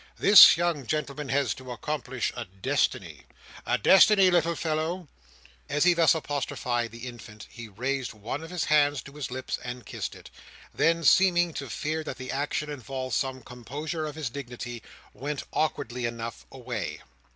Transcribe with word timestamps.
This 0.17 0.57
young 0.57 0.87
gentleman 0.87 1.29
has 1.29 1.53
to 1.53 1.71
accomplish 1.71 2.33
a 2.35 2.45
destiny. 2.45 3.25
A 3.67 3.77
destiny, 3.77 4.31
little 4.31 4.55
fellow!" 4.55 5.07
As 5.69 5.83
he 5.83 5.93
thus 5.93 6.15
apostrophised 6.15 6.91
the 6.91 7.05
infant 7.07 7.45
he 7.51 7.67
raised 7.67 8.11
one 8.11 8.41
of 8.41 8.49
his 8.49 8.63
hands 8.63 9.03
to 9.03 9.11
his 9.11 9.29
lips, 9.29 9.59
and 9.63 9.85
kissed 9.85 10.15
it; 10.15 10.31
then, 10.73 11.03
seeming 11.03 11.53
to 11.53 11.69
fear 11.69 12.03
that 12.03 12.17
the 12.17 12.31
action 12.31 12.67
involved 12.67 13.13
some 13.13 13.43
compromise 13.43 13.93
of 13.93 14.15
his 14.15 14.31
dignity, 14.31 14.81
went, 15.13 15.43
awkwardly 15.53 16.07
enough, 16.07 16.47
away. 16.51 17.03